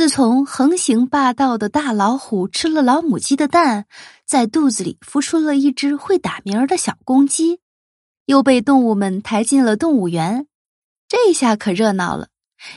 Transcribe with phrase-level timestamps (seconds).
[0.00, 3.84] 自从横行霸道的大老虎吃了老母鸡的蛋，
[4.24, 7.60] 在肚子里孵出了一只会打鸣儿的小公鸡，
[8.24, 10.46] 又被动物们抬进了动物园，
[11.06, 12.28] 这下可热闹了，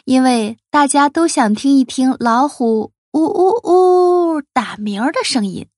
[0.03, 5.69] 因为大家都想听一听老虎呜呜呜打鸣儿的声音。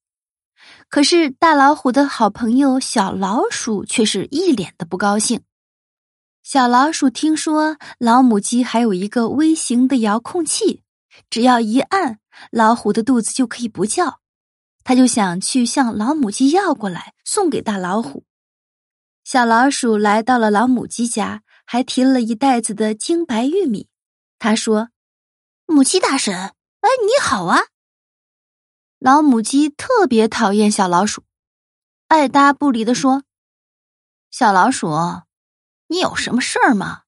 [0.89, 5.41] 可是大老虎的好朋友小老鼠却是一脸的不高兴。
[6.41, 10.82] 小老鼠听说老母鸡还有一个微型的遥控器。
[11.29, 12.20] 只要一按，
[12.52, 14.21] 老虎的肚子就可以不叫，
[14.84, 18.26] 他就想去向老母鸡要过来，送给大老虎。
[19.23, 23.89] 小老鼠来到了老母鸡家，还提了一袋子的精白玉米。
[24.38, 24.89] 他说
[25.66, 27.61] ：“母鸡大婶，哎，你好啊！”
[29.00, 31.23] 老母鸡特别讨厌小老鼠，
[32.08, 33.23] 爱答不理的说
[34.30, 34.89] ：“小老鼠，
[35.88, 37.03] 你有什么事儿吗？”“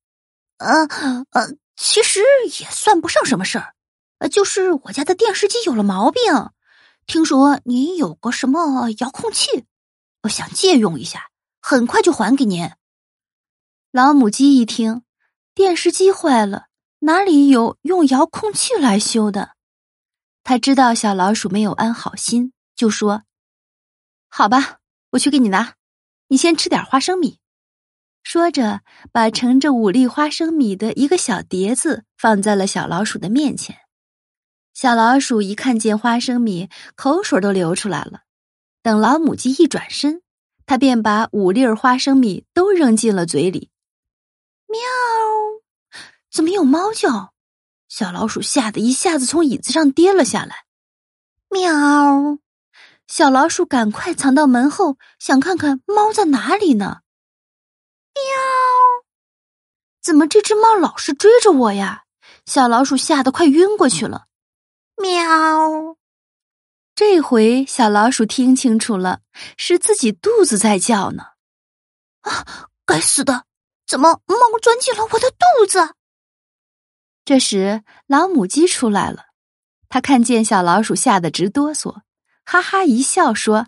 [0.57, 0.87] 呃
[1.31, 2.21] 呃，其实
[2.59, 3.75] 也算不上什么事儿。”
[4.19, 6.21] 呃，就是我家的电视机有了毛病，
[7.05, 9.65] 听说您有个什么遥控器，
[10.23, 11.29] 我想借用一下，
[11.61, 12.69] 很快就还给您。
[13.91, 15.03] 老母鸡一听，
[15.53, 16.65] 电视机坏了，
[16.99, 19.51] 哪里有用遥控器来修的？
[20.43, 23.23] 他知道小老鼠没有安好心，就说
[24.29, 24.79] ：“好吧，
[25.11, 25.75] 我去给你拿，
[26.27, 27.39] 你先吃点花生米。”
[28.23, 33.77] 说着，把盛着五粒花生米的一个小碟子放在了小老鼠的面前。
[34.79, 38.21] 小老鼠一看见花生米，口水都流出来了。
[38.83, 40.21] 等老母鸡一转身，
[40.67, 43.71] 它便把五粒花生米都扔进了嘴里。
[44.67, 44.79] 喵！
[46.31, 47.33] 怎么有猫叫？
[47.89, 50.65] 小老鼠吓得一下子从椅子上跌了下来。
[51.49, 52.37] 喵！
[53.07, 56.99] 小老鼠赶快藏到门后，想看看猫在哪里呢。
[58.13, 58.21] 喵！
[60.03, 62.03] 怎么这只猫老是追着我呀？
[62.45, 64.25] 小老鼠吓得快晕过去了。
[64.97, 65.95] 喵！
[66.95, 69.21] 这回小老鼠听清楚了，
[69.55, 71.23] 是自己肚子在叫呢。
[72.21, 72.67] 啊！
[72.85, 73.45] 该死的，
[73.85, 75.93] 怎么猫钻进了我的肚子？
[77.23, 79.27] 这时老母鸡出来了，
[79.89, 82.01] 它看见小老鼠，吓得直哆嗦，
[82.43, 83.67] 哈哈一笑说：“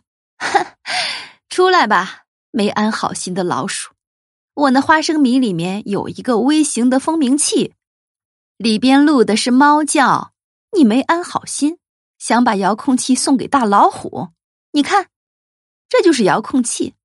[1.49, 3.91] 出来吧，没安好心的老鼠！
[4.55, 7.75] 我那花生米里面有一个微型的蜂鸣器，
[8.57, 10.33] 里边录的是猫叫。”
[10.71, 11.79] 你没安好心，
[12.17, 14.29] 想把遥控器送给大老虎？
[14.71, 15.09] 你看，
[15.87, 16.95] 这就是遥控器，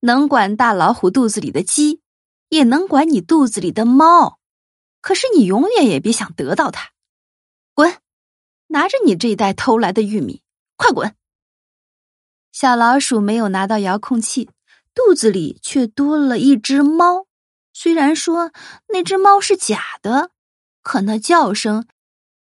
[0.00, 2.00] 能管大老虎肚子里的鸡，
[2.48, 4.38] 也能管你肚子里的猫。
[5.00, 6.90] 可是你永远也别想得到它。
[7.74, 7.98] 滚！
[8.68, 10.42] 拿着你这袋偷来的玉米，
[10.76, 11.14] 快滚！
[12.52, 14.50] 小老鼠没有拿到遥控器，
[14.94, 17.26] 肚子里却多了一只猫。
[17.72, 18.52] 虽然说
[18.88, 20.30] 那只猫是假的，
[20.82, 21.86] 可那叫声。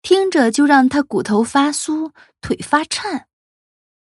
[0.01, 2.11] 听着就让他骨头发酥，
[2.41, 3.27] 腿发颤。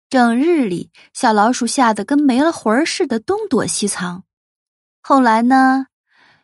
[0.08, 4.24] 整日里，小老鼠吓得跟没了魂儿似的，东躲西藏。
[5.00, 5.86] 后来呢，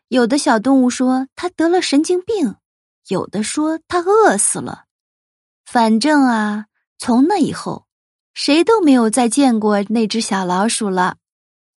[0.08, 2.56] 有的小动物说它得了神经病，
[3.08, 4.86] 有的说它饿死了。
[5.66, 6.66] 反正啊，
[6.98, 7.86] 从那以后，
[8.32, 11.18] 谁都没有再见过那只小老鼠了。